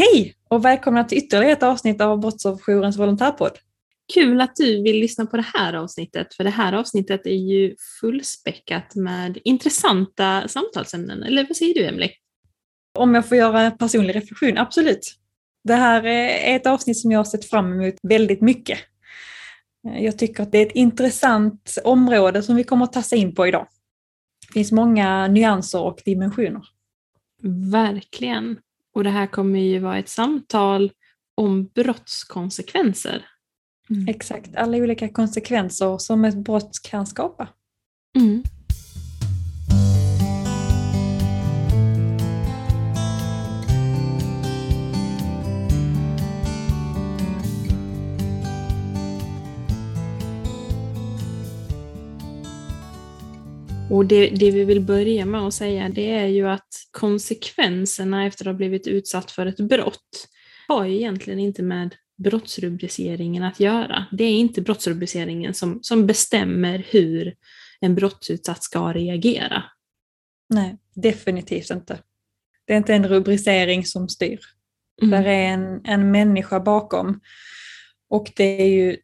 [0.00, 3.58] Hej och välkomna till ytterligare ett avsnitt av Brottsofferjourens volontärpodd.
[4.14, 7.76] Kul att du vill lyssna på det här avsnittet, för det här avsnittet är ju
[8.00, 11.22] fullspäckat med intressanta samtalsämnen.
[11.22, 12.10] Eller vad säger du, Emily?
[12.98, 15.16] Om jag får göra en personlig reflektion, absolut.
[15.64, 18.78] Det här är ett avsnitt som jag har sett fram emot väldigt mycket.
[19.82, 23.46] Jag tycker att det är ett intressant område som vi kommer att tassa in på
[23.46, 23.66] idag.
[24.46, 26.62] Det finns många nyanser och dimensioner.
[27.72, 28.58] Verkligen.
[29.00, 30.90] Och det här kommer ju vara ett samtal
[31.34, 33.26] om brottskonsekvenser.
[33.90, 34.08] Mm.
[34.08, 37.48] Exakt, alla olika konsekvenser som ett brott kan skapa.
[38.16, 38.42] Mm.
[53.90, 58.44] Och det, det, vi vill börja med att säga det är ju att konsekvenserna efter
[58.44, 60.28] att ha blivit utsatt för ett brott
[60.68, 64.06] har ju egentligen inte med brottsrubriceringen att göra.
[64.12, 67.34] Det är inte brottsrubriceringen som, som bestämmer hur
[67.80, 69.62] en brottsutsatt ska reagera.
[70.48, 71.98] Nej, definitivt inte.
[72.64, 74.40] Det är inte en rubricering som styr.
[75.02, 75.10] Mm.
[75.10, 77.20] Där är en, en människa bakom.
[78.08, 78.96] Och det är ju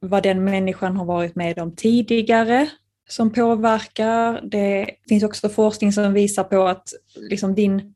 [0.00, 2.70] vad den människan har varit med om tidigare
[3.12, 4.40] som påverkar.
[4.42, 7.94] Det finns också forskning som visar på att liksom din,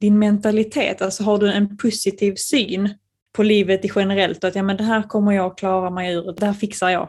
[0.00, 2.94] din mentalitet, alltså har du en positiv syn
[3.36, 6.46] på livet i generellt, att ja, men det här kommer jag klara mig ur, det
[6.46, 7.08] här fixar jag,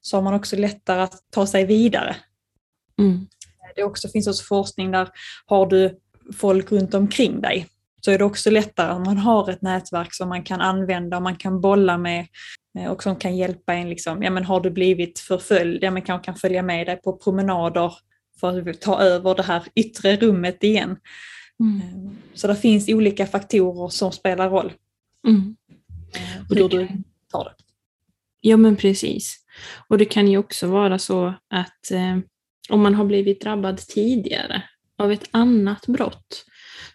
[0.00, 2.16] så har man också lättare att ta sig vidare.
[2.98, 3.26] Mm.
[3.76, 5.08] Det också, finns också forskning där
[5.46, 5.98] har du
[6.36, 7.66] folk runt omkring dig
[8.00, 11.22] så är det också lättare om man har ett nätverk som man kan använda och
[11.22, 12.26] man kan bolla med
[12.90, 13.88] och som kan hjälpa en.
[13.88, 17.16] Liksom, ja, men har du blivit förföljd, ja, men kanske kan följa med dig på
[17.16, 17.92] promenader
[18.40, 20.96] för att ta över det här yttre rummet igen.
[21.60, 21.80] Mm.
[21.80, 24.72] Eh, så det finns olika faktorer som spelar roll.
[25.26, 25.56] Mm.
[26.14, 26.88] Eh, hur du
[27.32, 27.54] tar det.
[28.40, 29.36] Ja men precis.
[29.88, 32.18] Och det kan ju också vara så att eh,
[32.70, 34.62] om man har blivit drabbad tidigare
[34.98, 36.44] av ett annat brott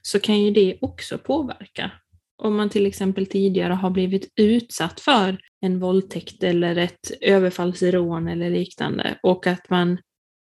[0.01, 1.91] så kan ju det också påverka.
[2.37, 8.49] Om man till exempel tidigare har blivit utsatt för en våldtäkt eller ett överfallsrån eller
[8.49, 9.97] liknande och att man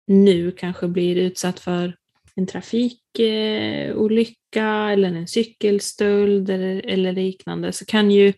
[0.06, 1.96] nu kanske blir utsatt för
[2.34, 8.32] en trafikolycka eller en cykelstöld eller, eller liknande så kan ju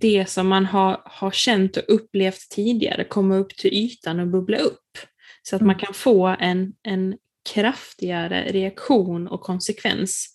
[0.00, 4.58] det som man har, har känt och upplevt tidigare komma upp till ytan och bubbla
[4.58, 4.98] upp.
[5.42, 7.16] Så att man kan få en, en
[7.54, 10.34] kraftigare reaktion och konsekvens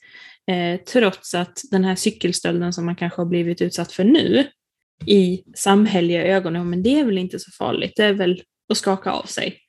[0.51, 4.47] eh, trots att den här cykelstölden som man kanske har blivit utsatt för nu
[5.05, 9.11] i samhälleliga ögon, men det är väl inte så farligt, det är väl att skaka
[9.11, 9.59] av sig.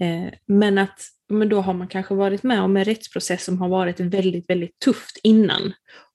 [0.00, 3.68] Eh, men att men då har man kanske varit med om en rättsprocess som har
[3.68, 5.72] varit väldigt, väldigt tufft innan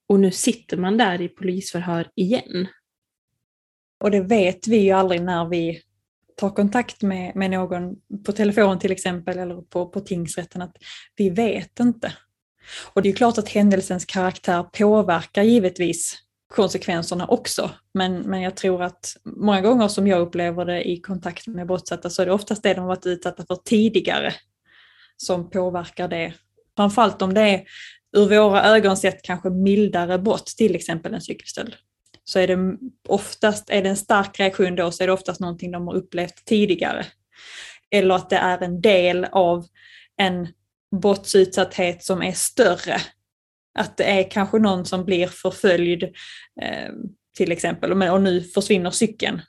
[0.09, 2.67] och nu sitter man där i polisförhör igen.
[4.03, 5.81] Och det vet vi ju aldrig när vi
[6.37, 7.95] tar kontakt med, med någon
[8.25, 10.77] på telefon till exempel eller på, på tingsrätten att
[11.15, 12.13] vi vet inte.
[12.93, 16.17] Och det är klart att händelsens karaktär påverkar givetvis
[16.55, 17.71] konsekvenserna också.
[17.93, 22.09] Men, men jag tror att många gånger som jag upplever det i kontakt med brottsutsatta
[22.09, 24.33] så är det oftast det de har varit utsatta för tidigare
[25.17, 26.33] som påverkar det.
[26.77, 27.63] Framförallt om det är
[28.17, 31.75] ur våra ögon sett kanske mildare brott, till exempel en cykelstöld
[32.25, 32.77] så är det
[33.07, 36.45] oftast, är det en stark reaktion då så är det oftast någonting de har upplevt
[36.45, 37.05] tidigare.
[37.91, 39.65] Eller att det är en del av
[40.17, 40.47] en
[41.01, 43.01] brottsutsatthet som är större.
[43.75, 46.03] Att det är kanske någon som blir förföljd
[46.61, 46.93] eh,
[47.37, 49.41] till exempel och nu försvinner cykeln.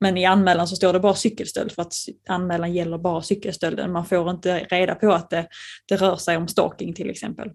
[0.00, 1.94] Men i anmälan så står det bara cykelstöld för att
[2.28, 3.92] anmälan gäller bara cykelstölden.
[3.92, 5.48] Man får inte reda på att det,
[5.88, 7.50] det rör sig om stalking till exempel.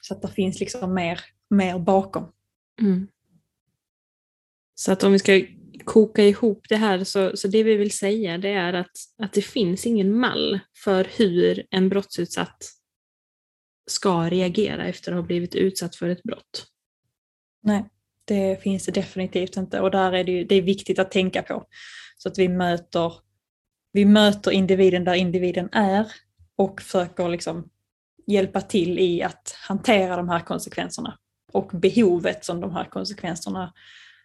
[0.00, 1.20] Så att det finns liksom mer
[1.52, 2.32] mer bakom.
[2.80, 3.08] Mm.
[4.74, 5.40] Så att om vi ska
[5.84, 9.42] koka ihop det här så, så det vi vill säga det är att, att det
[9.42, 12.64] finns ingen mall för hur en brottsutsatt
[13.86, 16.66] ska reagera efter att ha blivit utsatt för ett brott.
[17.62, 17.84] Nej,
[18.24, 21.42] det finns det definitivt inte och där är det, ju, det är viktigt att tänka
[21.42, 21.66] på.
[22.18, 23.12] Så att vi möter,
[23.92, 26.06] vi möter individen där individen är
[26.56, 27.68] och försöker liksom
[28.26, 31.18] hjälpa till i att hantera de här konsekvenserna
[31.52, 33.72] och behovet som de här konsekvenserna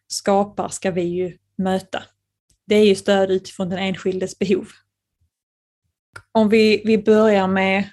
[0.07, 2.03] skapar ska vi ju möta.
[2.65, 4.67] Det är ju stöd utifrån den enskildes behov.
[6.31, 7.89] Om vi, vi börjar med,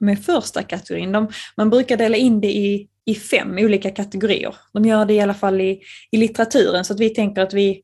[0.00, 1.12] med första kategorin.
[1.12, 4.54] De, man brukar dela in det i, i fem olika kategorier.
[4.72, 5.80] De gör det i alla fall i,
[6.10, 7.82] i litteraturen så att vi tänker att vi,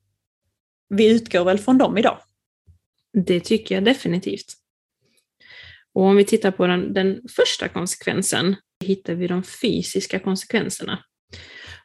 [0.88, 2.18] vi utgår väl från dem idag.
[3.26, 4.54] Det tycker jag definitivt.
[5.94, 11.04] Och om vi tittar på den, den första konsekvensen hittar vi de fysiska konsekvenserna.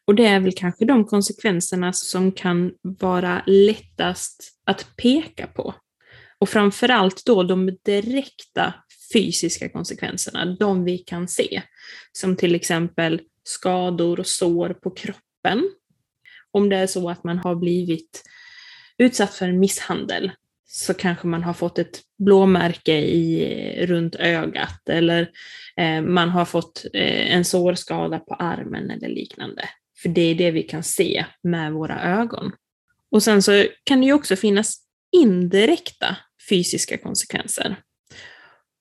[0.05, 5.75] Och det är väl kanske de konsekvenserna som kan vara lättast att peka på.
[6.39, 8.73] Och framförallt då de direkta
[9.13, 11.61] fysiska konsekvenserna, de vi kan se.
[12.11, 15.71] Som till exempel skador och sår på kroppen.
[16.51, 18.23] Om det är så att man har blivit
[18.97, 20.31] utsatt för en misshandel
[20.71, 25.29] så kanske man har fått ett blåmärke i, runt ögat eller
[25.77, 29.69] eh, man har fått eh, en sårskada på armen eller liknande.
[30.01, 32.51] För det är det vi kan se med våra ögon.
[33.11, 34.77] Och sen så kan det ju också finnas
[35.11, 36.17] indirekta
[36.49, 37.75] fysiska konsekvenser.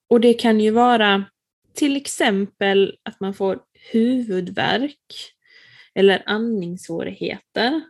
[0.09, 1.25] Och det kan ju vara
[1.73, 3.59] till exempel att man får
[3.91, 5.33] huvudvärk
[5.95, 7.81] eller andningssvårigheter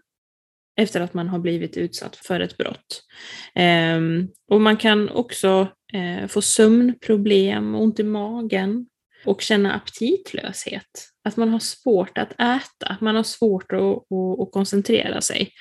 [0.79, 3.03] efter att man har blivit utsatt för ett brott.
[3.55, 8.85] Ehm, och man kan också eh, få sömnproblem, ont i magen
[9.25, 11.09] och känna aptitlöshet.
[11.23, 15.51] Att man har svårt att äta, man har svårt att, att, att koncentrera sig.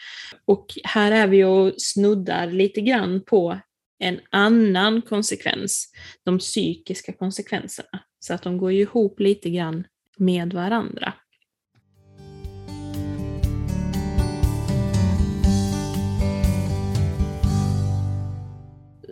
[0.44, 3.58] Och här är vi och snuddar lite grann på
[3.98, 5.92] en annan konsekvens,
[6.24, 8.04] de psykiska konsekvenserna.
[8.20, 9.86] Så att de går ju ihop lite grann
[10.16, 11.12] med varandra.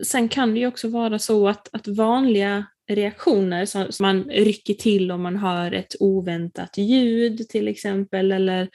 [0.03, 4.75] Sen kan det ju också vara så att, att vanliga reaktioner som, som man rycker
[4.75, 8.69] till om man hör ett oväntat ljud till exempel eller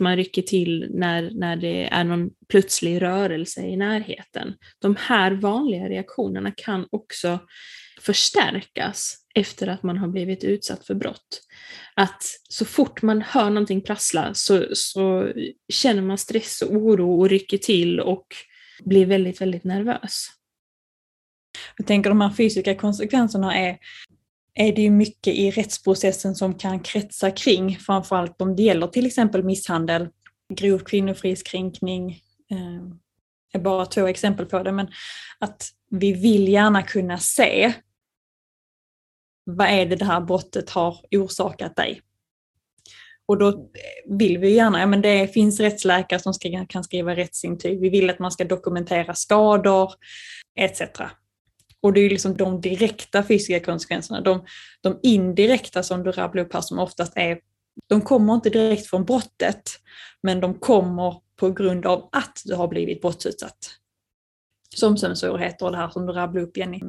[0.00, 4.54] man rycker till när, när det är någon plötslig rörelse i närheten.
[4.78, 7.38] De här vanliga reaktionerna kan också
[8.00, 11.42] förstärkas efter att man har blivit utsatt för brott.
[11.94, 15.32] Att så fort man hör någonting prassla så, så
[15.72, 18.26] känner man stress och oro och rycker till och
[18.84, 20.28] blir väldigt, väldigt nervös.
[21.76, 23.78] Jag tänker de här fysiska konsekvenserna är,
[24.58, 29.06] är det ju mycket i rättsprocessen som kan kretsa kring, framförallt om det gäller till
[29.06, 30.08] exempel misshandel,
[30.54, 32.10] grov kvinnofridskränkning,
[32.50, 32.82] eh,
[33.52, 34.88] är bara två exempel på det, men
[35.38, 37.72] att vi vill gärna kunna se
[39.44, 42.02] vad är det det här brottet har orsakat dig?
[43.26, 43.70] Och då
[44.18, 48.10] vill vi gärna, ja men det finns rättsläkare som ska, kan skriva rättsintyg, vi vill
[48.10, 49.92] att man ska dokumentera skador
[50.56, 50.82] etc.
[51.80, 54.20] Och det är liksom de direkta fysiska konsekvenserna.
[54.20, 54.44] De,
[54.80, 57.40] de indirekta som du rabblar upp här som oftast är,
[57.86, 59.62] de kommer inte direkt från brottet,
[60.22, 63.58] men de kommer på grund av att du har blivit brottsutsatt.
[64.74, 66.80] Som sömnsvårigheter och det här som du rabblar upp Jenny.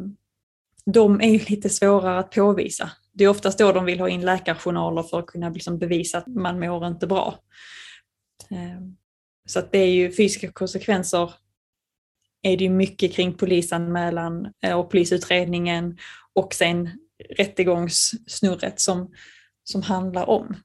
[0.86, 2.92] De är ju lite svårare att påvisa.
[3.14, 6.28] Det är oftast då de vill ha in läkarjournaler för att kunna liksom bevisa att
[6.28, 7.40] man mår inte bra.
[8.50, 8.96] Ehm,
[9.46, 11.34] så att det är ju fysiska konsekvenser
[12.42, 15.98] är det mycket kring polisanmälan eh, och polisutredningen
[16.36, 16.90] och sen
[17.38, 19.12] rättegångssnurret som,
[19.64, 20.56] som handlar om.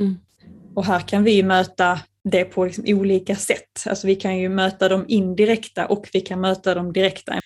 [0.00, 0.16] Mm.
[0.74, 3.84] Och här kan vi möta det på liksom olika sätt.
[3.86, 7.40] Alltså vi kan ju möta de indirekta och vi kan möta de direkta.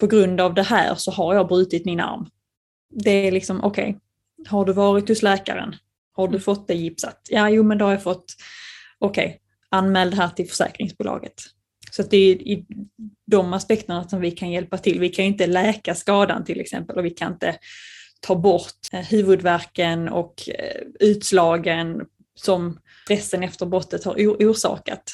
[0.00, 2.26] På grund av det här så har jag brutit min arm.
[2.90, 4.00] Det är liksom, okej, okay,
[4.48, 5.76] har du varit hos läkaren?
[6.12, 6.40] Har du mm.
[6.40, 7.20] fått det gipsat?
[7.30, 8.24] Ja, jo men då har jag fått,
[8.98, 9.38] okej, okay,
[9.68, 11.34] anmäl det här till försäkringsbolaget.
[11.90, 12.66] Så det är i
[13.26, 15.00] de aspekterna som vi kan hjälpa till.
[15.00, 17.58] Vi kan inte läka skadan till exempel och vi kan inte
[18.20, 25.12] ta bort eh, huvudvärken och eh, utslagen som stressen efter brottet har orsakat.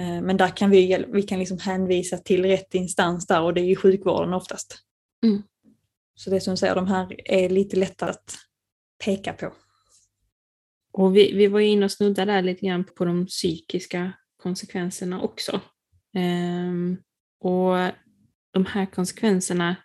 [0.00, 3.60] Eh, men där kan vi, vi kan liksom hänvisa till rätt instans där och det
[3.60, 4.78] är ju sjukvården oftast.
[5.24, 5.42] Mm.
[6.14, 8.34] Så det som säger, de här är lite lättare att
[9.04, 9.52] peka på.
[10.92, 15.60] Och vi, vi var inne och snuddade där lite grann på de psykiska konsekvenserna också.
[16.16, 16.98] Um,
[17.40, 17.76] och
[18.52, 19.76] de här konsekvenserna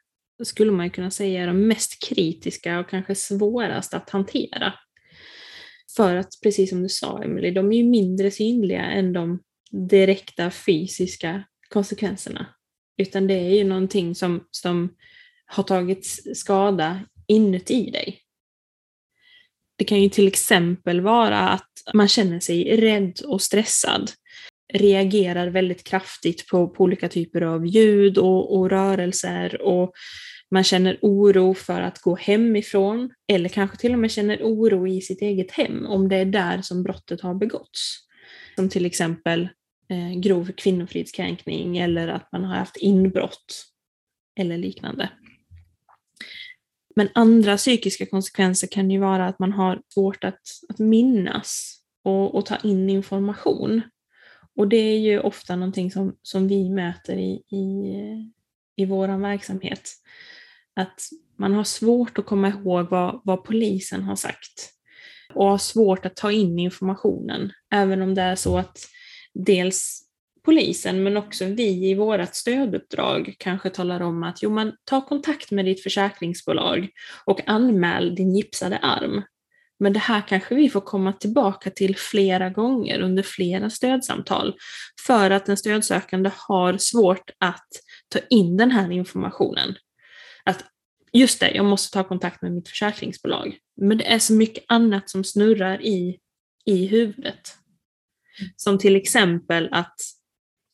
[0.43, 4.74] skulle man kunna säga är de mest kritiska och kanske svårast att hantera.
[5.95, 9.39] För att, precis som du sa Emelie, de är ju mindre synliga än de
[9.89, 12.45] direkta fysiska konsekvenserna.
[12.97, 14.95] Utan det är ju någonting som, som
[15.45, 16.05] har tagit
[16.38, 18.21] skada inuti dig.
[19.77, 24.12] Det kan ju till exempel vara att man känner sig rädd och stressad
[24.74, 29.93] reagerar väldigt kraftigt på, på olika typer av ljud och, och rörelser och
[30.51, 35.01] man känner oro för att gå hemifrån eller kanske till och med känner oro i
[35.01, 37.98] sitt eget hem om det är där som brottet har begåtts.
[38.55, 39.50] Som till exempel
[39.89, 43.65] eh, grov kvinnofridskränkning eller att man har haft inbrott
[44.39, 45.10] eller liknande.
[46.95, 52.36] Men andra psykiska konsekvenser kan ju vara att man har svårt att, att minnas och,
[52.36, 53.81] och ta in information.
[54.55, 57.93] Och det är ju ofta någonting som, som vi möter i, i,
[58.75, 59.89] i vår verksamhet.
[60.75, 61.00] Att
[61.38, 64.71] Man har svårt att komma ihåg vad, vad polisen har sagt
[65.33, 68.77] och har svårt att ta in informationen, även om det är så att
[69.33, 70.01] dels
[70.45, 75.51] polisen men också vi i vårt stöduppdrag kanske talar om att jo, men ta kontakt
[75.51, 76.89] med ditt försäkringsbolag
[77.25, 79.24] och anmäl din gipsade arm.
[79.79, 84.55] Men det här kanske vi får komma tillbaka till flera gånger under flera stödsamtal
[85.08, 87.67] för att den stödsökande har svårt att
[88.10, 89.75] ta in den här informationen.
[90.44, 90.65] Att
[91.13, 93.58] just det, jag måste ta kontakt med mitt försäkringsbolag.
[93.82, 96.20] Men det är så mycket annat som snurrar i,
[96.65, 97.55] i huvudet.
[98.55, 99.96] Som till exempel att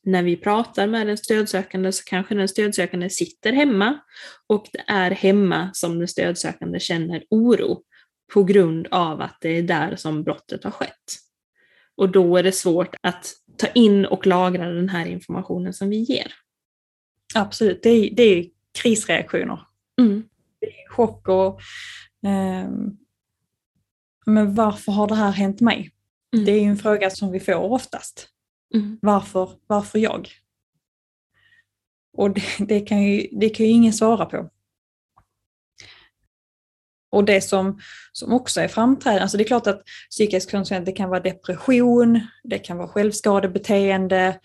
[0.04, 3.98] när vi pratar med den stödsökande så kanske den stödsökande sitter hemma
[4.46, 7.82] och det är hemma som den stödsökande känner oro
[8.32, 11.18] på grund av att det är där som brottet har skett.
[11.96, 15.96] Och då är det svårt att ta in och lagra den här informationen som vi
[15.96, 16.32] ger.
[17.34, 18.46] Absolut, det är, det är
[18.82, 19.60] krisreaktioner.
[20.00, 20.22] Mm.
[20.60, 21.60] Det är chock och
[22.28, 22.70] eh,
[24.26, 25.92] men varför har det här hänt mig?
[26.34, 26.44] Mm.
[26.44, 28.28] Det är en fråga som vi får oftast.
[28.74, 28.98] Mm.
[29.02, 30.28] Varför, varför jag?
[32.12, 34.50] Och det, det, kan ju, det kan ju ingen svara på.
[37.12, 37.80] Och det som,
[38.12, 42.20] som också är framträdande, alltså det är klart att psykisk konsekvens, det kan vara depression,
[42.44, 44.38] det kan vara självskadebeteende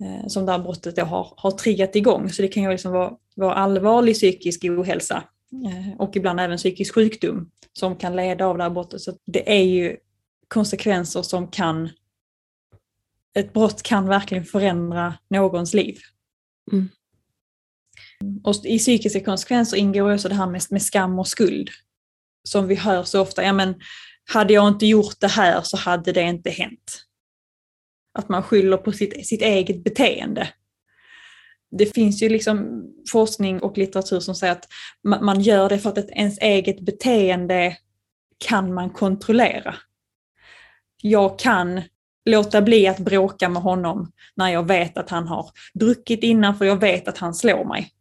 [0.00, 2.30] eh, som det här brottet har, har triggat igång.
[2.30, 5.24] Så det kan ju liksom vara, vara allvarlig psykisk ohälsa
[5.66, 9.00] eh, och ibland även psykisk sjukdom som kan leda av det här brottet.
[9.00, 9.96] Så det är ju
[10.48, 11.88] konsekvenser som kan
[13.34, 15.98] ett brott kan verkligen förändra någons liv.
[16.72, 16.88] Mm.
[18.44, 21.70] Och I psykiska konsekvenser ingår också det här med, med skam och skuld.
[22.46, 23.74] Som vi hör så ofta, ja men
[24.32, 27.02] hade jag inte gjort det här så hade det inte hänt.
[28.18, 30.48] Att man skyller på sitt, sitt eget beteende.
[31.70, 34.68] Det finns ju liksom forskning och litteratur som säger att
[35.20, 37.76] man gör det för att ens eget beteende
[38.38, 39.74] kan man kontrollera.
[41.02, 41.82] Jag kan
[42.24, 46.64] låta bli att bråka med honom när jag vet att han har druckit innan för
[46.64, 47.92] jag vet att han slår mig.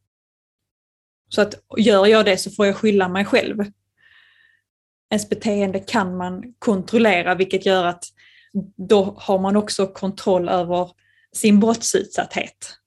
[1.30, 3.66] Så att gör jag det så får jag skylla mig själv.
[5.10, 8.04] Ens beteende kan man kontrollera vilket gör att
[8.90, 10.92] då har man också kontroll över
[11.36, 12.78] sin brottsutsatthet.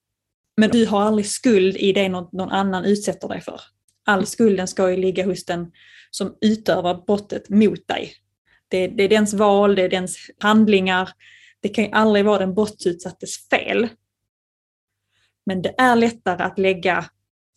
[0.56, 3.60] Men du har aldrig skuld i det någon, någon annan utsätter dig för.
[4.06, 5.72] All skulden ska ju ligga hos den
[6.10, 8.12] som utövar brottet mot dig.
[8.68, 11.10] Det, det är dens val, det är dens handlingar.
[11.60, 13.88] Det kan ju aldrig vara den brottsutsattes fel.
[15.46, 17.04] Men det är lättare att lägga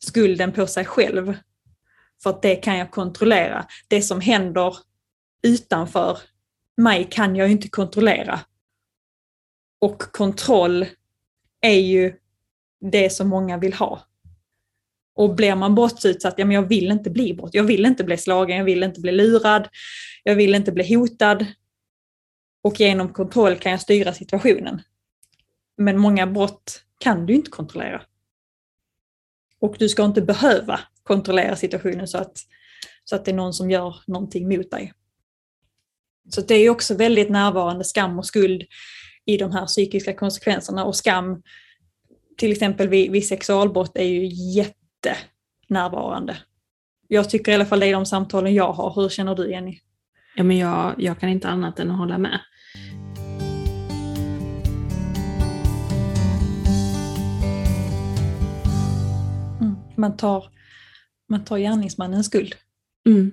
[0.04, 1.34] skulden på sig själv.
[2.24, 3.66] För att det kan jag kontrollera.
[3.88, 4.78] Det som händer
[5.44, 6.18] utanför
[6.78, 8.40] mig kan jag inte kontrollera.
[9.80, 10.86] Och kontroll
[11.62, 12.16] är ju
[12.82, 14.02] det som många vill ha.
[15.16, 17.54] Och blir man brottsutsatt, ja men jag vill inte bli brott.
[17.54, 19.68] Jag vill inte bli slagen, jag vill inte bli lurad,
[20.24, 21.46] jag vill inte bli hotad.
[22.62, 24.82] Och genom kontroll kan jag styra situationen.
[25.78, 28.02] Men många brott kan du inte kontrollera.
[29.60, 32.38] Och du ska inte behöva kontrollera situationen så att,
[33.04, 34.94] så att det är någon som gör någonting mot dig.
[36.30, 38.64] Så det är också väldigt närvarande skam och skuld
[39.26, 41.42] i de här psykiska konsekvenserna och skam
[42.38, 46.38] till exempel vid, vid sexualbrott är ju jättenärvarande.
[47.08, 48.94] Jag tycker i alla fall det är de samtalen jag har.
[48.96, 49.80] Hur känner du Jenny?
[50.36, 52.40] Ja, men jag, jag kan inte annat än att hålla med.
[59.62, 60.46] Mm, man, tar,
[61.32, 62.56] man tar gärningsmannens skuld.
[63.10, 63.32] Mm.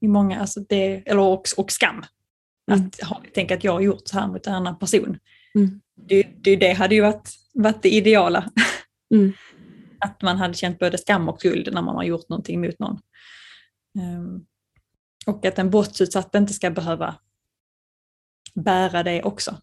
[0.00, 2.04] I många, alltså det, eller och, och skam.
[2.70, 2.86] Mm.
[2.86, 5.18] Att ha, tänk att jag har gjort så här mot en annan person.
[5.54, 5.80] Mm.
[6.08, 8.50] Det, det, det hade ju varit, varit det ideala.
[9.14, 9.32] Mm.
[10.00, 12.98] Att man hade känt både skam och skuld när man har gjort någonting mot någon.
[13.98, 14.46] Um,
[15.26, 17.14] och att en brottsutsatt inte ska behöva
[18.54, 19.56] bära det också.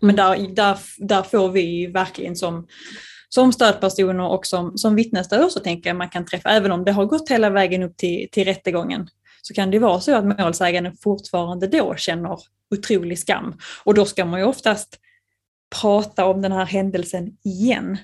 [0.00, 0.38] Men mm.
[0.38, 2.66] där, där, där får vi verkligen som,
[3.28, 6.92] som stödpersoner och som, som vittnesstöd så tänker jag man kan träffa, även om det
[6.92, 9.08] har gått hela vägen upp till, till rättegången,
[9.42, 12.38] så kan det vara så att målsäganden fortfarande då känner
[12.70, 13.58] otrolig skam.
[13.84, 14.98] Och då ska man ju oftast
[15.80, 17.98] prata om den här händelsen igen.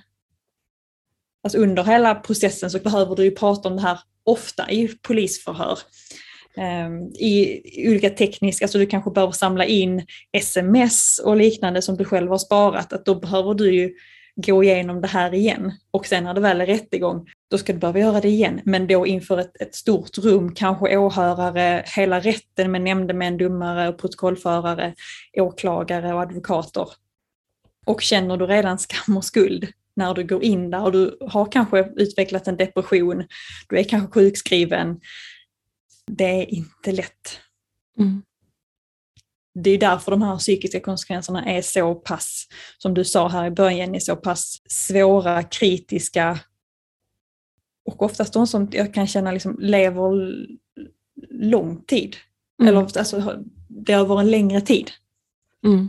[1.43, 5.79] Alltså under hela processen så behöver du ju prata om det här ofta i polisförhör.
[6.57, 12.05] Ehm, I olika tekniska, alltså du kanske behöver samla in sms och liknande som du
[12.05, 13.95] själv har sparat, att då behöver du ju
[14.37, 15.73] gå igenom det här igen.
[15.91, 18.61] Och sen när det väl är rättegång, då ska du behöva göra det igen.
[18.65, 24.95] Men då inför ett, ett stort rum, kanske åhörare, hela rätten med nämndemän, domare, protokollförare,
[25.37, 26.89] åklagare och advokater.
[27.87, 31.53] Och känner du redan skam och skuld, när du går in där och du har
[31.53, 33.25] kanske utvecklat en depression,
[33.69, 35.01] du är kanske sjukskriven.
[36.07, 37.41] Det är inte lätt.
[37.99, 38.23] Mm.
[39.55, 42.47] Det är därför de här psykiska konsekvenserna är så pass,
[42.79, 46.39] som du sa här i början, är så pass svåra, kritiska
[47.85, 50.35] och oftast de som jag kan känna liksom lever
[51.31, 52.17] lång tid.
[52.61, 52.69] Mm.
[52.69, 54.91] Eller alltså, det över en längre tid.
[55.65, 55.89] Mm.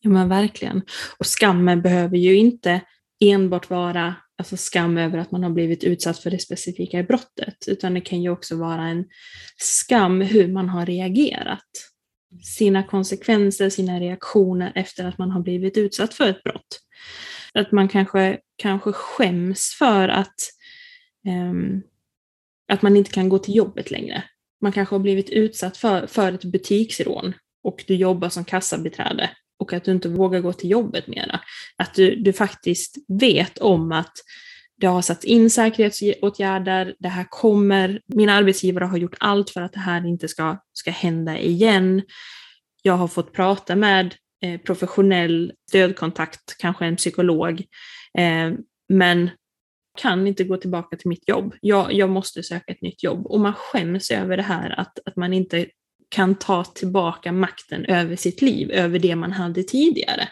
[0.00, 0.82] Ja men verkligen.
[1.18, 2.80] Och skammen behöver ju inte
[3.20, 7.94] enbart vara alltså skam över att man har blivit utsatt för det specifika brottet, utan
[7.94, 9.04] det kan ju också vara en
[9.56, 11.87] skam hur man har reagerat.
[12.42, 16.80] Sina konsekvenser, sina reaktioner efter att man har blivit utsatt för ett brott.
[17.54, 20.34] Att man kanske, kanske skäms för att,
[21.26, 21.82] um,
[22.72, 24.24] att man inte kan gå till jobbet längre.
[24.60, 27.32] Man kanske har blivit utsatt för, för ett butiksrån
[27.62, 31.40] och du jobbar som kassabiträde och att du inte vågar gå till jobbet mera.
[31.76, 34.12] Att du, du faktiskt vet om att
[34.80, 39.72] det har satts in säkerhetsåtgärder, det här kommer, mina arbetsgivare har gjort allt för att
[39.72, 42.02] det här inte ska, ska hända igen.
[42.82, 47.64] Jag har fått prata med eh, professionell stödkontakt, kanske en psykolog,
[48.18, 48.52] eh,
[48.88, 49.30] men
[49.98, 51.54] kan inte gå tillbaka till mitt jobb.
[51.60, 53.26] Jag, jag måste söka ett nytt jobb.
[53.26, 55.66] Och man skäms över det här att, att man inte
[56.08, 60.28] kan ta tillbaka makten över sitt liv, över det man hade tidigare.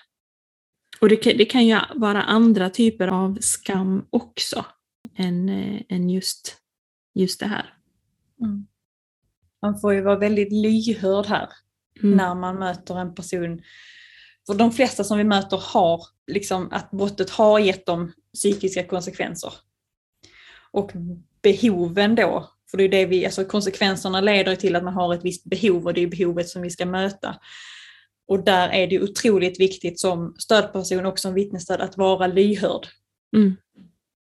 [1.01, 4.65] Och det kan, det kan ju vara andra typer av skam också,
[5.17, 6.57] än, äh, än just,
[7.15, 7.75] just det här.
[8.41, 8.67] Mm.
[9.63, 11.49] Man får ju vara väldigt lyhörd här
[12.03, 12.17] mm.
[12.17, 13.63] när man möter en person.
[14.47, 19.53] För de flesta som vi möter har, liksom att brottet har gett dem psykiska konsekvenser.
[20.71, 20.93] Och
[21.43, 25.25] behoven då för det är det vi, alltså konsekvenserna leder till att man har ett
[25.25, 27.37] visst behov och det är behovet som vi ska möta.
[28.29, 32.87] Och där är det otroligt viktigt som stödperson och som vittnesstöd att vara lyhörd.
[33.37, 33.57] Mm.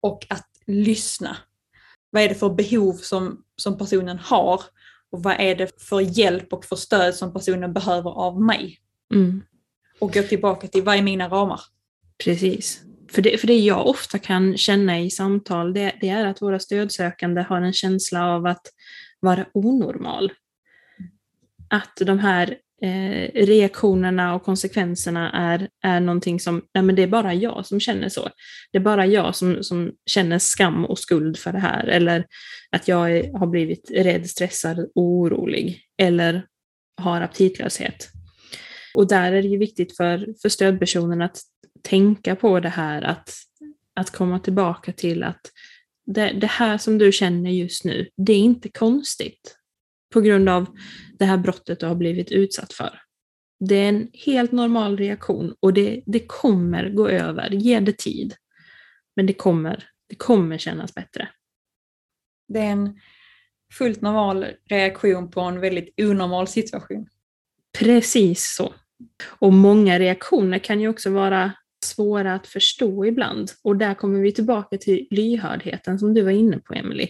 [0.01, 1.37] Och att lyssna.
[2.09, 4.61] Vad är det för behov som, som personen har?
[5.11, 8.79] Och vad är det för hjälp och för stöd som personen behöver av mig?
[9.13, 9.41] Mm.
[9.99, 11.61] Och gå tillbaka till vad är mina ramar?
[12.23, 12.81] Precis.
[13.11, 16.59] För det, för det jag ofta kan känna i samtal, det, det är att våra
[16.59, 18.67] stödsökande har en känsla av att
[19.19, 20.31] vara onormal.
[21.69, 27.07] Att de här eh, reaktionerna och konsekvenserna är, är någonting som, nej men det är
[27.07, 28.29] bara jag som känner så.
[28.71, 31.87] Det är bara jag som, som känner skam och skuld för det här.
[31.87, 32.25] Eller
[32.71, 35.81] att jag är, har blivit rädd, stressad, orolig.
[35.97, 36.45] Eller
[37.01, 38.09] har aptitlöshet.
[38.93, 41.39] Och där är det ju viktigt för, för stödpersonen att
[41.81, 43.33] tänka på det här att,
[43.95, 45.41] att komma tillbaka till att
[46.05, 49.57] det, det här som du känner just nu, det är inte konstigt
[50.13, 50.67] på grund av
[51.19, 53.01] det här brottet du har blivit utsatt för.
[53.59, 57.49] Det är en helt normal reaktion och det, det kommer gå över.
[57.49, 58.35] Ge det tid.
[59.15, 61.29] Men det kommer, det kommer kännas bättre.
[62.47, 62.99] Det är en
[63.73, 67.07] fullt normal reaktion på en väldigt onormal situation.
[67.79, 68.73] Precis så.
[69.27, 71.51] Och många reaktioner kan ju också vara
[71.85, 73.51] svåra att förstå ibland.
[73.63, 77.07] Och där kommer vi tillbaka till lyhördheten som du var inne på, Emily.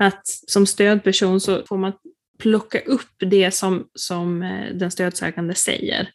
[0.00, 1.92] Att som stödperson så får man
[2.38, 6.10] plocka upp det som, som eh, den stödsökande säger.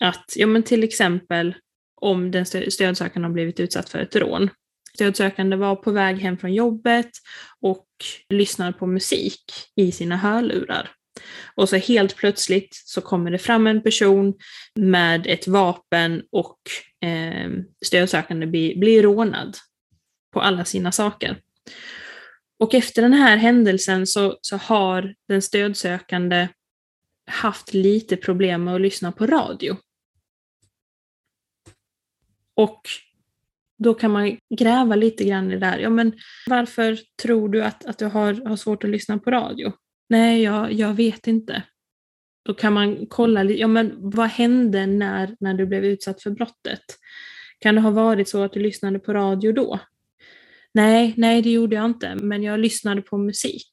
[0.00, 1.54] Att, ja men till exempel
[2.00, 4.50] om den stödsökande har blivit utsatt för ett rån.
[4.94, 7.10] Stödsökande var på väg hem från jobbet
[7.60, 7.86] och
[8.28, 9.44] lyssnade på musik
[9.76, 10.90] i sina hörlurar.
[11.54, 14.34] Och så helt plötsligt så kommer det fram en person
[14.74, 16.58] med ett vapen och
[17.08, 17.50] eh,
[17.84, 19.56] stödsökande blir, blir rånad
[20.32, 21.36] på alla sina saker.
[22.60, 26.48] Och efter den här händelsen så, så har den stödsökande
[27.26, 29.76] haft lite problem med att lyssna på radio.
[32.56, 32.82] Och
[33.78, 35.78] då kan man gräva lite grann i det där.
[35.78, 36.12] Ja, men
[36.46, 39.72] varför tror du att, att du har, har svårt att lyssna på radio?
[40.08, 41.62] Nej, jag, jag vet inte.
[42.44, 46.84] Då kan man kolla, ja men vad hände när, när du blev utsatt för brottet?
[47.58, 49.80] Kan det ha varit så att du lyssnade på radio då?
[50.74, 53.70] Nej, nej det gjorde jag inte, men jag lyssnade på musik.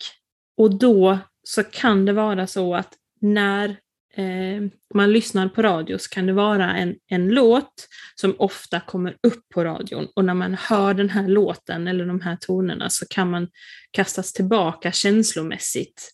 [0.58, 3.70] Och då så kan det vara så att när
[4.14, 9.18] eh, man lyssnar på radio så kan det vara en, en låt som ofta kommer
[9.24, 13.06] upp på radion och när man hör den här låten eller de här tonerna så
[13.10, 13.48] kan man
[13.92, 16.12] kastas tillbaka känslomässigt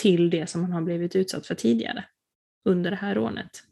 [0.00, 2.04] till det som man har blivit utsatt för tidigare
[2.64, 3.62] under det här rånet.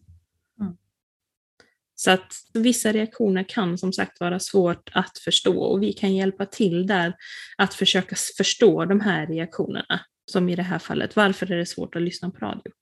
[2.05, 6.47] Så att vissa reaktioner kan som sagt vara svårt att förstå och vi kan hjälpa
[6.47, 7.15] till där
[7.57, 10.01] att försöka förstå de här reaktionerna.
[10.31, 12.73] Som i det här fallet, varför är det svårt att lyssna på radio?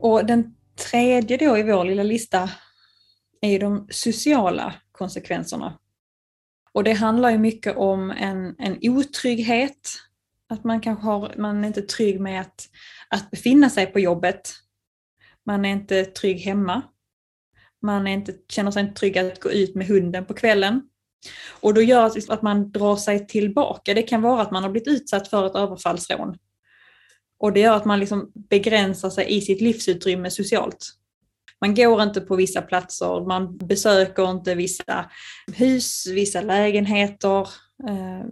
[0.00, 0.54] Och den
[0.90, 2.50] tredje då i vår lilla lista
[3.40, 5.78] är ju de sociala konsekvenserna.
[6.72, 9.88] Och det handlar ju mycket om en, en otrygghet,
[10.48, 12.68] att man kanske har, man är inte trygg med att,
[13.08, 14.50] att befinna sig på jobbet.
[15.46, 16.82] Man är inte trygg hemma.
[17.82, 20.82] Man är inte, känner sig inte trygg att gå ut med hunden på kvällen.
[21.60, 23.94] Och då gör det att man drar sig tillbaka.
[23.94, 26.36] Det kan vara att man har blivit utsatt för ett överfallsrån.
[27.38, 30.86] Och det gör att man liksom begränsar sig i sitt livsutrymme socialt.
[31.60, 35.10] Man går inte på vissa platser, man besöker inte vissa
[35.54, 37.48] hus, vissa lägenheter.
[37.88, 38.28] Ehm,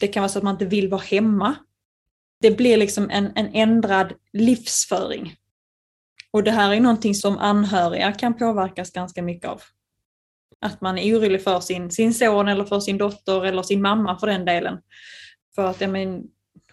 [0.00, 1.54] det kan vara så att man inte vill vara hemma.
[2.40, 5.36] Det blir liksom en, en ändrad livsföring.
[6.30, 9.62] Och det här är någonting som anhöriga kan påverkas ganska mycket av.
[10.60, 14.18] Att man är orolig för sin, sin son eller för sin dotter eller sin mamma
[14.18, 14.78] för den delen.
[15.54, 16.24] För att ja, men,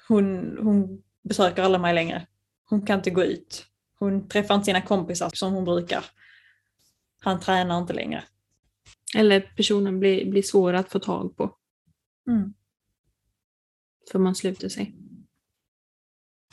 [0.08, 2.28] hon, hon besöker aldrig mig längre.
[2.70, 3.66] Hon kan inte gå ut.
[4.00, 6.06] Hon träffar inte sina kompisar som hon brukar.
[7.20, 8.24] Han tränar inte längre.
[9.16, 11.56] Eller personen blir, blir svår att få tag på.
[12.28, 12.54] Mm.
[14.12, 14.96] För man sluter sig.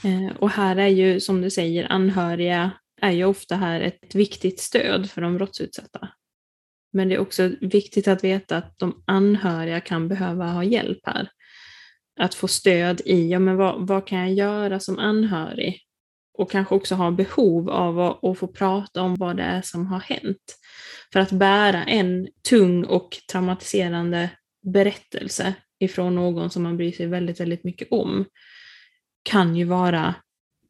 [0.04, 4.60] Eh, och här är ju, som du säger, anhöriga är ju ofta här ett viktigt
[4.60, 6.08] stöd för de brottsutsatta.
[6.92, 11.28] Men det är också viktigt att veta att de anhöriga kan behöva ha hjälp här.
[12.20, 15.80] Att få stöd i, ja men vad, vad kan jag göra som anhörig?
[16.38, 19.86] Och kanske också ha behov av att, att få prata om vad det är som
[19.86, 20.58] har hänt.
[21.12, 24.30] För att bära en tung och traumatiserande
[24.72, 28.24] berättelse ifrån någon som man bryr sig väldigt, väldigt mycket om
[29.22, 30.14] kan ju vara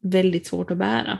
[0.01, 1.19] väldigt svårt att bära.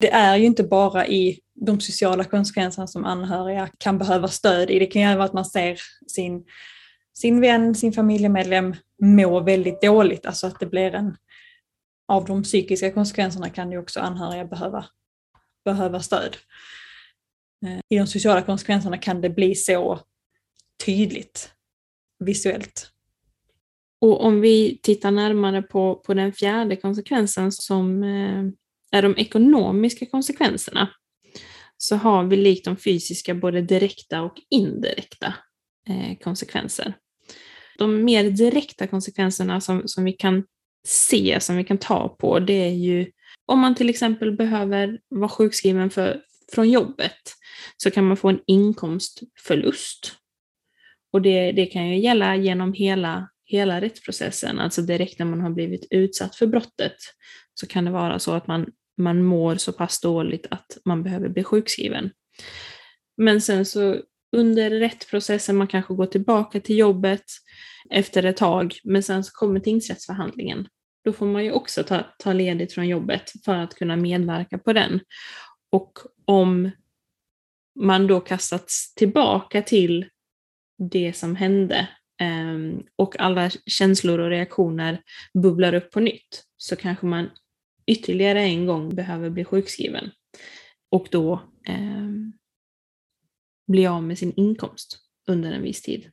[0.00, 4.78] Det är ju inte bara i de sociala konsekvenserna som anhöriga kan behöva stöd i.
[4.78, 6.44] Det kan ju vara att man ser sin,
[7.14, 11.16] sin vän, sin familjemedlem må väldigt dåligt, alltså att det blir en
[12.08, 14.86] av de psykiska konsekvenserna kan ju också anhöriga behöva,
[15.64, 16.36] behöva stöd.
[17.66, 20.00] Eh, I de sociala konsekvenserna kan det bli så
[20.84, 21.55] tydligt
[22.18, 22.90] visuellt.
[24.00, 28.44] Och om vi tittar närmare på, på den fjärde konsekvensen som eh,
[28.92, 30.90] är de ekonomiska konsekvenserna
[31.76, 35.34] så har vi likt de fysiska både direkta och indirekta
[35.88, 36.94] eh, konsekvenser.
[37.78, 40.44] De mer direkta konsekvenserna som, som vi kan
[40.86, 43.10] se, som vi kan ta på, det är ju
[43.46, 46.20] om man till exempel behöver vara sjukskriven för,
[46.52, 47.34] från jobbet
[47.76, 50.12] så kan man få en inkomstförlust.
[51.12, 55.50] Och det, det kan ju gälla genom hela, hela rättsprocessen, alltså direkt när man har
[55.50, 56.96] blivit utsatt för brottet
[57.54, 58.66] så kan det vara så att man,
[58.98, 62.10] man mår så pass dåligt att man behöver bli sjukskriven.
[63.16, 63.96] Men sen så
[64.36, 67.24] under rättsprocessen, man kanske går tillbaka till jobbet
[67.90, 70.68] efter ett tag, men sen så kommer tingsrättsförhandlingen.
[71.04, 74.72] Då får man ju också ta, ta ledigt från jobbet för att kunna medverka på
[74.72, 75.00] den.
[75.70, 76.70] Och om
[77.80, 80.06] man då kastats tillbaka till
[80.78, 81.88] det som hände
[82.20, 85.02] ehm, och alla känslor och reaktioner
[85.42, 87.30] bubblar upp på nytt så kanske man
[87.86, 90.10] ytterligare en gång behöver bli sjukskriven
[90.90, 91.32] och då
[91.68, 92.10] eh,
[93.66, 96.10] bli av med sin inkomst under en viss tid.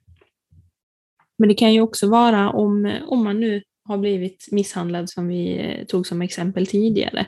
[1.38, 5.58] Men det kan ju också vara om, om man nu har blivit misshandlad som vi
[5.58, 7.26] eh, tog som exempel tidigare,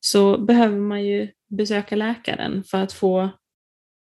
[0.00, 3.30] så behöver man ju besöka läkaren för att få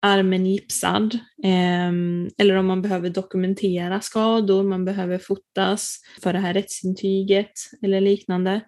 [0.06, 1.14] armen gipsad.
[1.44, 1.92] Eh,
[2.38, 8.60] eller om man behöver dokumentera skador, man behöver fotas för det här rättsintyget eller liknande.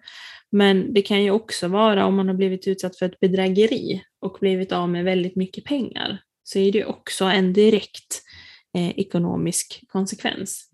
[0.51, 4.37] Men det kan ju också vara om man har blivit utsatt för ett bedrägeri och
[4.39, 8.21] blivit av med väldigt mycket pengar, så är det också en direkt
[8.77, 10.69] eh, ekonomisk konsekvens.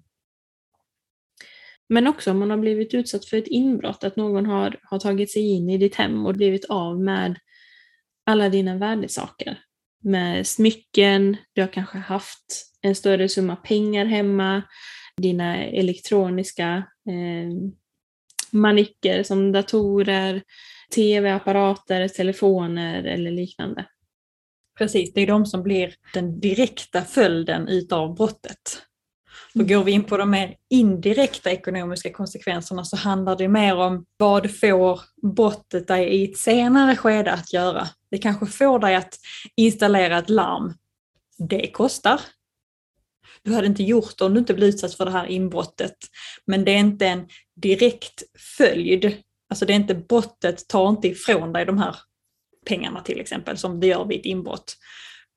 [1.90, 5.32] Men också om man har blivit utsatt för ett inbrott, att någon har, har tagit
[5.32, 7.40] sig in i ditt hem och blivit av med
[8.26, 9.60] alla dina värdesaker.
[10.06, 14.62] Med smycken, du har kanske haft en större summa pengar hemma,
[15.18, 17.72] dina elektroniska eh,
[18.52, 20.44] manicker som datorer,
[20.96, 23.86] tv-apparater, telefoner eller liknande.
[24.78, 28.82] Precis, det är de som blir den direkta följden utav brottet.
[29.58, 34.06] För går vi in på de mer indirekta ekonomiska konsekvenserna så handlar det mer om
[34.18, 35.02] vad får
[35.36, 37.88] brottet dig i ett senare skede att göra.
[38.12, 39.16] Det kanske får dig att
[39.56, 40.74] installera ett larm.
[41.38, 42.22] Det kostar.
[43.44, 45.98] Du hade inte gjort det om du inte blivit utsatt för det här inbrottet.
[46.46, 47.28] Men det är inte en
[47.62, 48.24] direkt
[48.58, 49.18] följd.
[49.50, 51.96] Alltså det är inte brottet tar inte ifrån dig de här
[52.66, 54.76] pengarna till exempel som det gör vid ett inbrott.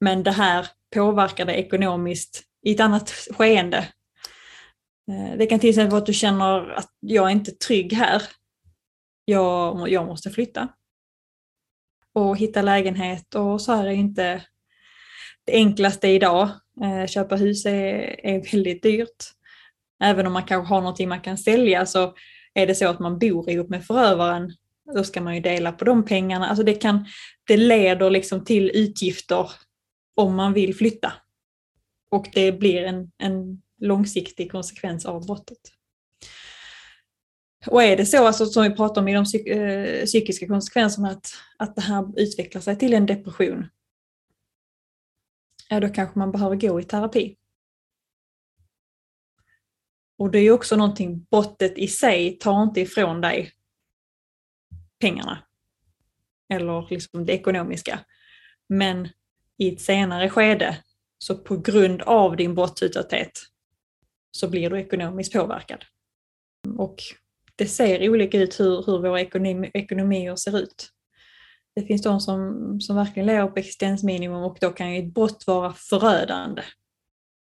[0.01, 3.89] Men det här påverkar dig ekonomiskt i ett annat skeende
[5.09, 8.23] Eh, det kan till exempel vara att du känner att jag är inte trygg här.
[9.25, 10.69] Jag, jag måste flytta.
[12.15, 14.43] och hitta lägenhet och så här är inte
[15.47, 16.51] det enklaste idag.
[16.83, 19.25] Eh, köpa hus är, är väldigt dyrt.
[20.03, 22.15] Även om man kanske har någonting man kan sälja så
[22.55, 24.53] är det så att man bor ihop med förövaren
[24.95, 26.49] då ska man ju dela på de pengarna.
[26.49, 27.07] Alltså det, kan,
[27.47, 29.51] det leder liksom till utgifter
[30.17, 31.13] om man vill flytta.
[32.11, 35.59] Och det blir en, en långsiktig konsekvens av brottet.
[37.67, 41.11] Och är det så, alltså, som vi pratar om i de psyk eh, psykiska konsekvenserna,
[41.11, 41.27] att,
[41.59, 43.67] att det här utvecklar sig till en depression,
[45.69, 47.37] ja då kanske man behöver gå i terapi.
[50.19, 53.53] Och det är också någonting, brottet i sig tar inte ifrån dig
[55.01, 55.45] pengarna.
[56.49, 58.01] Eller liksom det ekonomiska.
[58.69, 59.09] Men
[59.57, 60.85] i ett senare skede,
[61.19, 63.31] så på grund av din brottsutsatthet,
[64.31, 65.85] så blir du ekonomiskt påverkad.
[66.79, 67.03] Och
[67.57, 70.91] det ser olika ut hur, hur våra ekonomi, ekonomier ser ut.
[71.75, 75.45] Det finns de som, som verkligen lever på existensminimum och då kan ju ett brott
[75.47, 76.63] vara förödande.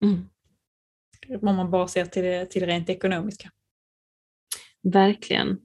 [0.05, 0.29] Mm.
[1.43, 3.51] Om man bara ser till det, till det rent ekonomiska.
[4.83, 5.59] Verkligen.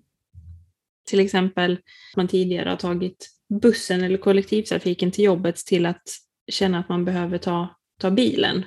[1.08, 1.80] Till exempel
[2.16, 3.30] man tidigare har tagit
[3.62, 6.04] bussen eller kollektivtrafiken till jobbet till att
[6.52, 8.66] känna att man behöver ta, ta bilen.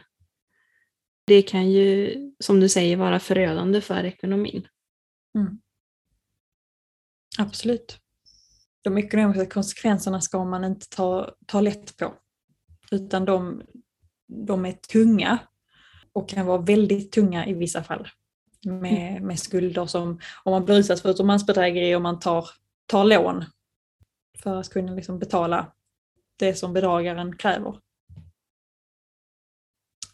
[1.27, 4.69] Det kan ju, som du säger, vara förödande för ekonomin.
[5.39, 5.61] Mm.
[7.39, 7.99] Absolut.
[8.83, 12.15] De ekonomiska konsekvenserna ska man inte ta, ta lätt på.
[12.91, 13.63] Utan de,
[14.27, 15.39] de är tunga
[16.13, 18.09] och kan vara väldigt tunga i vissa fall.
[18.67, 19.27] Med, mm.
[19.27, 22.49] med skulder som om man blir utsatt för ett romansbedrägeri och man tar,
[22.87, 23.45] tar lån
[24.43, 25.73] för att kunna liksom betala
[26.37, 27.81] det som bedragaren kräver.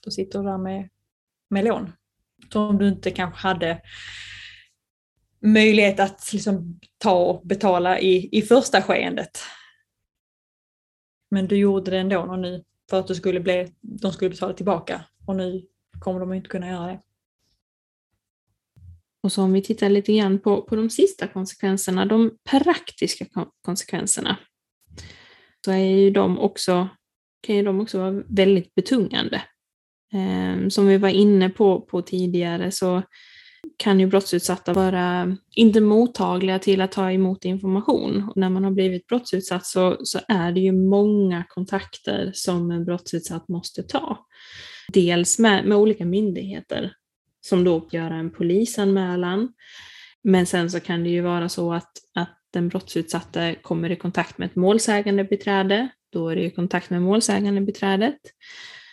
[0.00, 0.88] Då sitter du där med,
[1.50, 1.92] med lån
[2.52, 3.82] som du inte kanske hade
[5.40, 9.38] möjlighet att liksom ta och betala i, i första skeendet.
[11.30, 14.52] Men du gjorde det ändå och nu för att du skulle bli, de skulle betala
[14.52, 15.66] tillbaka och nu
[16.00, 17.00] kommer de inte kunna göra det.
[19.22, 23.26] Och så om vi tittar lite grann på, på de sista konsekvenserna, de praktiska
[23.62, 24.36] konsekvenserna,
[25.64, 26.88] så är ju de också,
[27.40, 29.42] kan ju de också vara väldigt betungande.
[30.12, 33.02] Ehm, som vi var inne på, på tidigare så
[33.76, 38.28] kan ju brottsutsatta vara inte mottagliga till att ta emot information.
[38.28, 42.84] Och när man har blivit brottsutsatt så, så är det ju många kontakter som en
[42.84, 44.26] brottsutsatt måste ta.
[44.88, 46.92] Dels med, med olika myndigheter
[47.40, 49.52] som då gör en polisanmälan.
[50.22, 54.38] Men sen så kan det ju vara så att, att den brottsutsatte kommer i kontakt
[54.38, 55.88] med ett målsägande beträde.
[56.12, 58.18] Då är det ju kontakt med målsägande beträdet.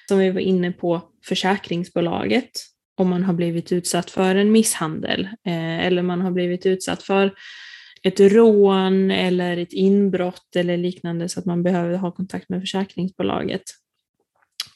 [0.07, 2.51] Som vi var inne på, försäkringsbolaget
[2.97, 7.33] om man har blivit utsatt för en misshandel eh, eller man har blivit utsatt för
[8.03, 13.63] ett rån eller ett inbrott eller liknande så att man behöver ha kontakt med försäkringsbolaget.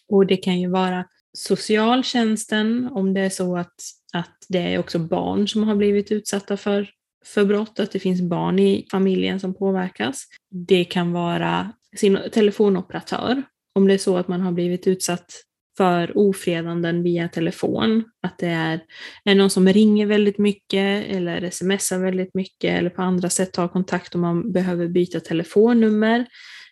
[0.07, 3.73] Och det kan ju vara socialtjänsten om det är så att,
[4.13, 6.89] att det är också barn som har blivit utsatta för,
[7.25, 10.25] för brott, att det finns barn i familjen som påverkas.
[10.49, 13.43] Det kan vara sin telefonoperatör
[13.75, 15.43] om det är så att man har blivit utsatt
[15.77, 18.03] för ofredanden via telefon.
[18.21, 18.81] Att det är,
[19.25, 23.67] är någon som ringer väldigt mycket eller smsar väldigt mycket eller på andra sätt tar
[23.67, 26.25] kontakt om man behöver byta telefonnummer.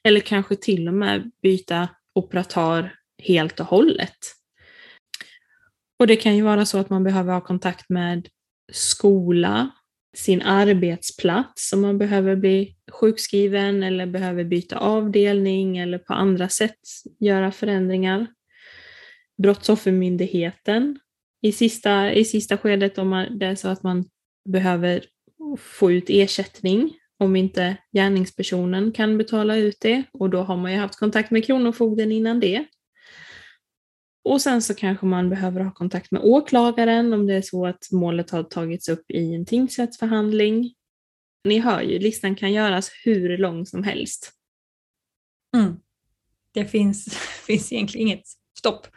[0.04, 4.18] Eller kanske till och med byta operatör helt och hållet.
[6.00, 8.28] Och det kan ju vara så att man behöver ha kontakt med
[8.72, 9.70] skola,
[10.16, 16.80] sin arbetsplats om man behöver bli sjukskriven eller behöver byta avdelning eller på andra sätt
[17.20, 18.28] göra förändringar.
[19.38, 21.00] Brottsoffermyndigheten
[21.42, 24.06] i sista, i sista skedet om man, det är så att man
[24.50, 25.04] behöver
[25.58, 30.78] få ut ersättning om inte gärningspersonen kan betala ut det och då har man ju
[30.78, 32.66] haft kontakt med Kronofogden innan det.
[34.30, 37.92] Och sen så kanske man behöver ha kontakt med åklagaren om det är så att
[37.92, 40.74] målet har tagits upp i en tingsrättsförhandling.
[41.44, 44.32] Ni hör ju, listan kan göras hur lång som helst.
[45.58, 45.76] Mm.
[46.54, 47.06] Det finns,
[47.48, 48.24] finns egentligen inget
[48.58, 48.88] stopp.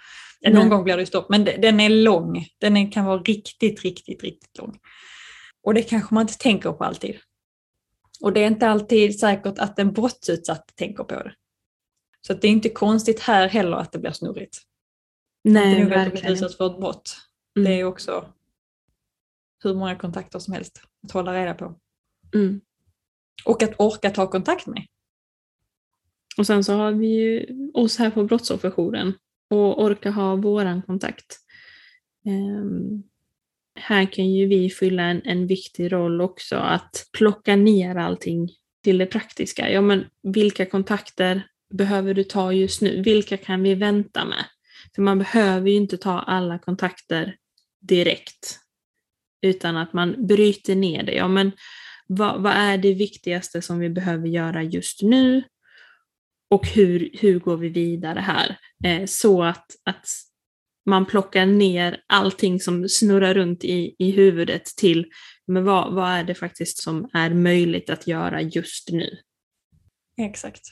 [0.46, 0.68] Någon Nej.
[0.68, 2.46] gång blir det stopp, men den är lång.
[2.58, 4.78] Den kan vara riktigt, riktigt, riktigt lång.
[5.62, 7.16] Och det kanske man inte tänker på alltid.
[8.20, 11.34] Och det är inte alltid säkert att en brottsutsatt tänker på det.
[12.26, 14.71] Så det är inte konstigt här heller att det blir snurrigt.
[15.44, 17.16] Nej, inte nog att för ett brott.
[17.56, 17.70] Mm.
[17.70, 18.32] Det är också
[19.64, 21.74] hur många kontakter som helst att hålla reda på.
[22.34, 22.60] Mm.
[23.44, 24.86] Och att orka ta kontakt med.
[26.38, 29.14] Och sen så har vi ju oss här på Brottsofferjouren
[29.50, 31.38] och orka ha våran kontakt.
[32.26, 33.02] Um,
[33.74, 38.50] här kan ju vi fylla en, en viktig roll också, att plocka ner allting
[38.84, 39.70] till det praktiska.
[39.70, 43.02] Ja, men vilka kontakter behöver du ta just nu?
[43.02, 44.44] Vilka kan vi vänta med?
[44.94, 47.36] För man behöver ju inte ta alla kontakter
[47.80, 48.58] direkt.
[49.42, 51.14] Utan att man bryter ner det.
[51.14, 51.52] Ja, men
[52.06, 55.42] vad, vad är det viktigaste som vi behöver göra just nu?
[56.50, 58.58] Och hur, hur går vi vidare här?
[58.84, 60.06] Eh, så att, att
[60.86, 65.06] man plockar ner allting som snurrar runt i, i huvudet till
[65.46, 69.18] men vad, vad är det faktiskt som är möjligt att göra just nu?
[70.16, 70.62] Exakt.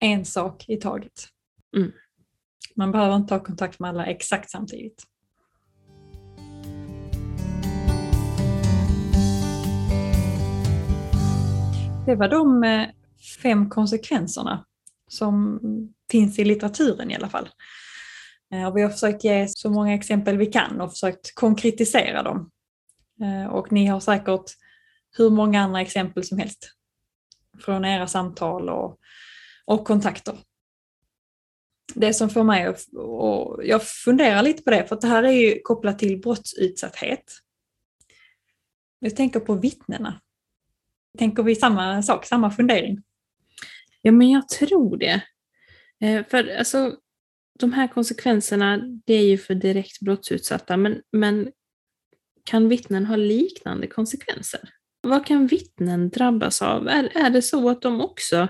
[0.00, 1.28] En sak i taget.
[1.76, 1.92] Mm.
[2.76, 5.02] Man behöver inte ta kontakt med alla exakt samtidigt.
[12.06, 12.88] Det var de eh,
[13.42, 14.64] fem konsekvenserna
[15.08, 15.60] som
[16.10, 17.48] finns i litteraturen i alla fall.
[18.52, 22.50] Eh, och vi har försökt ge så många exempel vi kan och försökt konkretisera dem.
[23.22, 24.44] Eh, och ni har säkert
[25.18, 26.70] hur många andra exempel som helst
[27.64, 28.98] från era samtal och,
[29.64, 30.34] och kontakter.
[31.94, 35.32] Det som får mig att, och jag funderar lite på det, för det här är
[35.32, 37.24] ju kopplat till brottsutsatthet.
[38.98, 40.20] Jag tänker på vittnena.
[41.18, 43.02] Tänker vi samma sak, samma fundering?
[44.02, 45.22] Ja, men jag tror det.
[46.00, 46.96] Eh, för alltså,
[47.58, 51.52] de här konsekvenserna, det är ju för direkt brottsutsatta, men, men
[52.44, 54.60] kan vittnen ha liknande konsekvenser?
[55.00, 56.88] Vad kan vittnen drabbas av?
[56.88, 58.48] Är, är det så att de också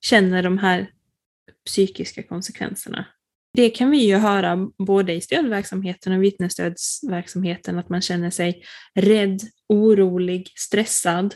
[0.00, 0.92] känner de här
[1.66, 3.06] psykiska konsekvenserna?
[3.52, 8.62] Det kan vi ju höra både i stödverksamheten och vittnesstödsverksamheten, att man känner sig
[8.94, 11.34] rädd, orolig, stressad.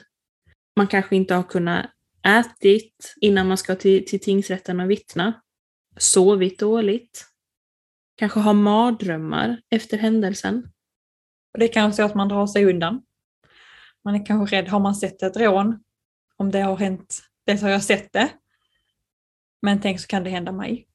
[0.77, 1.87] Man kanske inte har kunnat
[2.27, 5.43] ätit innan man ska till, till tingsrätten och vittna,
[5.97, 7.27] sovit dåligt,
[8.17, 10.57] kanske har mardrömmar efter händelsen.
[11.53, 13.03] Och det är kanske så att man drar sig undan.
[14.05, 15.85] Man är kanske rädd, har man sett ett rån?
[16.37, 18.29] Om det har hänt, det har jag sett det.
[19.64, 20.87] Men tänk så kan det hända mig.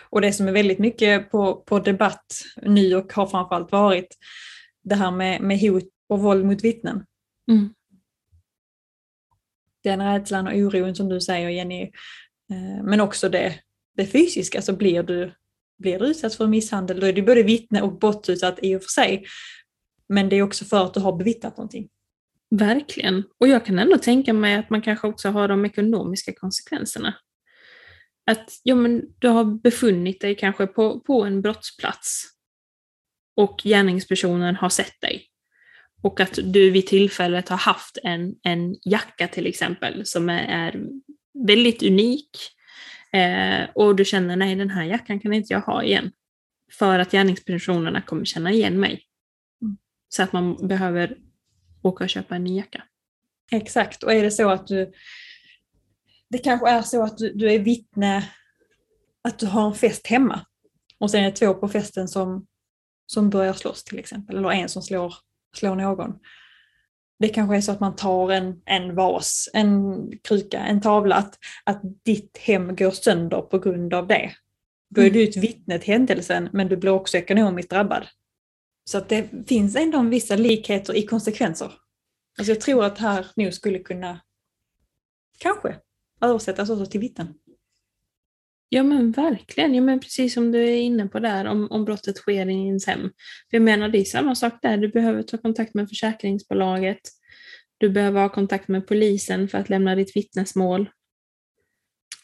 [0.00, 4.16] Och det som är väldigt mycket på, på debatt nu och har framförallt varit
[4.82, 7.04] det här med, med hot och våld mot vittnen.
[7.50, 7.74] Mm.
[9.82, 11.82] Den rädslan och oron som du säger Jenny,
[12.50, 13.60] eh, men också det,
[13.96, 15.32] det fysiska, så blir du
[15.78, 18.88] blir du utsatt för misshandel, då är du både vittne och brottsutsatt i och för
[18.88, 19.24] sig.
[20.08, 21.88] Men det är också för att du har bevittnat någonting.
[22.50, 23.24] Verkligen.
[23.40, 27.14] Och jag kan ändå tänka mig att man kanske också har de ekonomiska konsekvenserna.
[28.26, 32.24] Att ja, men du har befunnit dig kanske på, på en brottsplats
[33.36, 35.26] och gärningspersonen har sett dig.
[36.02, 40.80] Och att du vid tillfället har haft en, en jacka till exempel som är, är
[41.46, 42.54] väldigt unik
[43.14, 46.12] Eh, och du känner, nej den här jackan kan inte jag ha igen.
[46.72, 49.02] För att gärningspersonerna kommer känna igen mig.
[49.62, 49.76] Mm.
[50.08, 51.16] Så att man behöver
[51.82, 52.82] åka och köpa en ny jacka.
[53.52, 54.92] Exakt, och är det så att du
[56.30, 58.30] det kanske är så att du, du är vittne
[59.22, 60.46] att du har en fest hemma
[60.98, 62.46] och sen är det två på festen som,
[63.06, 65.14] som börjar slåss till exempel, eller en som slår,
[65.56, 66.18] slår någon
[67.18, 71.38] det kanske är så att man tar en, en vas, en kruka, en tavla, att,
[71.64, 74.32] att ditt hem går sönder på grund av det.
[74.90, 75.18] Då är mm.
[75.18, 78.06] du ett vittne till händelsen men du blir också ekonomiskt drabbad.
[78.90, 81.72] Så att det finns ändå vissa likheter i konsekvenser.
[82.38, 84.20] Alltså jag tror att här nu skulle kunna,
[85.38, 85.76] kanske,
[86.24, 87.34] översättas också till vittnen.
[88.74, 92.16] Ja men verkligen, ja, men precis som du är inne på där om, om brottet
[92.16, 93.00] sker i ens hem.
[93.50, 97.00] För jag menar det är samma sak där, du behöver ta kontakt med försäkringsbolaget,
[97.78, 100.90] du behöver ha kontakt med polisen för att lämna ditt vittnesmål.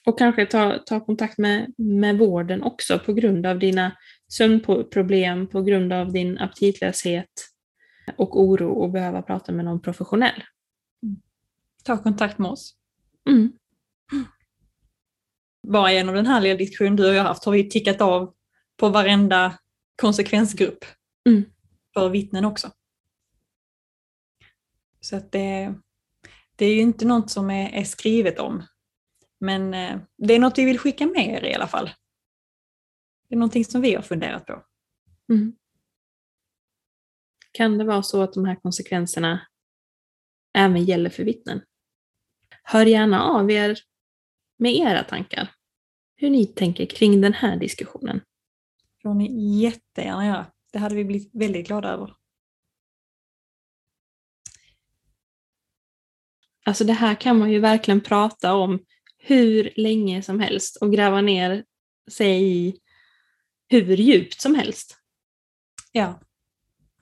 [0.07, 3.97] Och kanske ta, ta kontakt med, med vården också på grund av dina
[4.29, 7.31] sömnproblem, på grund av din aptitlöshet
[8.17, 10.43] och oro och behöva prata med någon professionell.
[11.85, 12.75] Ta kontakt med oss.
[13.29, 13.53] Mm
[15.69, 18.35] bara genom den här lilla diskussionen du och jag haft har vi tickat av
[18.77, 19.59] på varenda
[20.03, 20.85] konsekvensgrupp
[21.29, 21.45] mm.
[21.95, 22.73] för vittnen också.
[25.01, 25.75] Så att det,
[26.57, 28.63] det är ju inte något som är, är skrivet om.
[29.41, 31.91] Men eh, det är något vi vill skicka med er i alla fall.
[33.29, 34.65] Det är någonting som vi har funderat på.
[35.33, 35.57] Mm.
[37.53, 39.47] Kan det vara så att de här konsekvenserna
[40.59, 41.63] även gäller för vittnen?
[42.63, 43.79] Hör gärna av er
[44.61, 45.55] med era tankar.
[46.17, 48.21] Hur ni tänker kring den här diskussionen.
[49.03, 50.47] Får ni jättegärna göra.
[50.73, 52.15] Det hade vi blivit väldigt glada över.
[56.65, 58.85] Alltså det här kan man ju verkligen prata om
[59.19, 61.65] hur länge som helst och gräva ner
[62.11, 62.81] sig i
[63.69, 64.97] hur djupt som helst.
[65.93, 66.21] Ja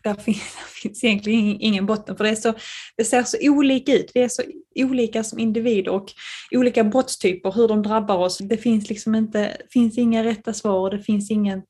[0.03, 2.55] där finns, där finns egentligen ingen botten för det, är så,
[2.97, 4.11] det ser så olika ut.
[4.15, 4.43] Vi är så
[4.75, 6.13] olika som individer och
[6.53, 8.39] olika brottstyper, hur de drabbar oss.
[8.39, 11.63] Det finns liksom inte, finns inga rätta svar och det finns ingen,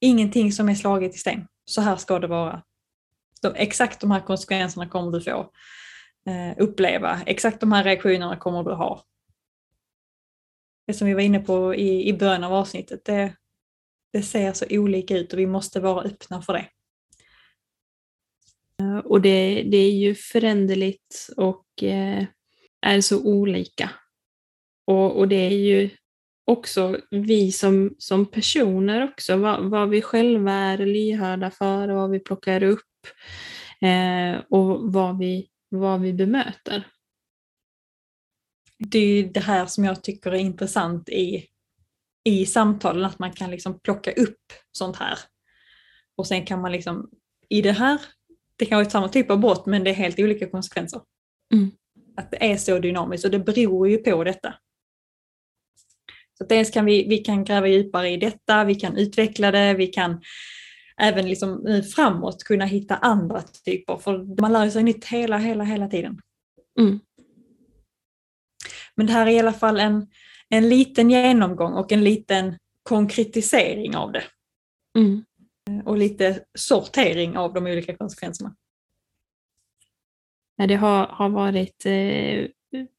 [0.00, 1.46] ingenting som är slaget i sten.
[1.64, 2.62] Så här ska det vara.
[3.42, 5.50] De, exakt de här konsekvenserna kommer du få
[6.28, 7.20] eh, uppleva.
[7.26, 9.04] Exakt de här reaktionerna kommer du ha.
[10.86, 13.32] Det som vi var inne på i, i början av avsnittet, det,
[14.12, 16.68] det ser så olika ut och vi måste vara öppna för det.
[18.82, 22.24] Eh, och det, det är ju föränderligt och eh,
[22.86, 23.90] är så olika.
[24.86, 25.90] Och, och det är ju
[26.44, 32.10] också vi som, som personer också, vad, vad vi själva är lyhörda för och vad
[32.10, 33.06] vi plockar upp
[33.80, 36.86] eh, och vad vi, vad vi bemöter.
[38.78, 41.46] Det är ju det här som jag tycker är intressant i,
[42.24, 45.18] i samtalen, att man kan liksom plocka upp sånt här.
[46.16, 47.10] Och sen kan man liksom,
[47.48, 48.00] i det här,
[48.58, 51.00] det kan vara samma typ av brott men det är helt olika konsekvenser.
[51.54, 51.70] Mm.
[52.16, 54.54] Att det är så dynamiskt och det beror ju på detta.
[56.38, 59.86] Så dels kan vi, vi kan gräva djupare i detta, vi kan utveckla det, vi
[59.86, 60.20] kan
[61.00, 63.96] även liksom framåt kunna hitta andra typer.
[63.96, 66.20] För man lär sig nytt hela, hela, hela tiden.
[66.80, 67.00] Mm.
[68.94, 70.06] Men det här är i alla fall en,
[70.48, 74.24] en liten genomgång och en liten konkretisering av det.
[74.98, 75.24] Mm.
[75.84, 78.56] Och lite sortering av de olika konsekvenserna.
[80.56, 82.46] Ja, det har, har varit eh,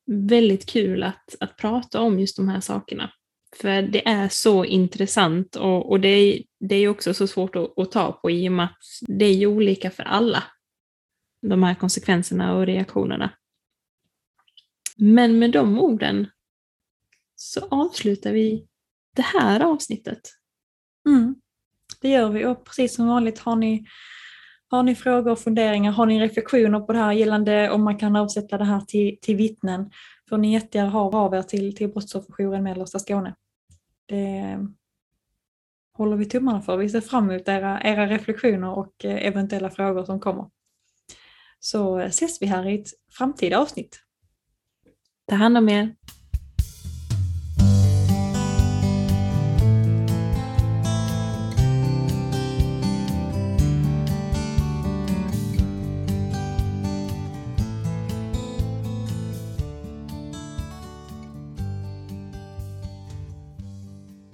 [0.06, 3.12] väldigt kul att, att prata om just de här sakerna.
[3.56, 7.80] För det är så intressant och, och det, är, det är också så svårt att,
[7.80, 10.44] att, ta på i och med att det är ju olika för alla.
[11.42, 13.34] De här konsekvenserna och reaktionerna.
[14.98, 16.28] Men med de orden
[17.36, 18.68] så avslutar vi
[19.16, 20.20] det här avsnittet.
[21.08, 21.36] Mm,
[22.02, 23.86] det gör vi och precis som vanligt har ni,
[24.70, 28.16] har ni frågor och funderingar, har ni reflektioner på det här gällande om man kan
[28.16, 29.92] avsätta det här till, till vittnen
[30.30, 33.36] får ni jättegärna höra av er till, till Brottsofferjouren Mellersta Skåne.
[34.06, 34.60] Det
[35.94, 36.78] håller vi tummarna för.
[36.78, 40.50] Vi ser fram emot era, era reflektioner och eh, eventuella frågor som kommer.
[41.60, 44.00] Så eh, ses vi här i ett framtida avsnitt.
[45.28, 45.96] Ta hand om er.